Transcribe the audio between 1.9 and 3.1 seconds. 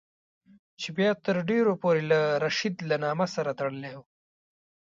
له رشید له